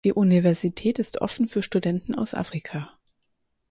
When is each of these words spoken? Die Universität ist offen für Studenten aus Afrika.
Die 0.03 0.13
Universität 0.13 0.97
ist 0.97 1.21
offen 1.21 1.47
für 1.47 1.61
Studenten 1.61 2.15
aus 2.15 2.33
Afrika. 2.33 2.91